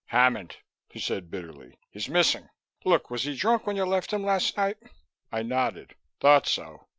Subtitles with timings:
[0.07, 0.57] "Hammond,"
[0.89, 1.77] he said bitterly.
[1.91, 2.49] "He's missing.
[2.83, 4.77] Look, was he drunk when you left him last night?"
[5.31, 5.93] I nodded.
[6.19, 6.87] "Thought so.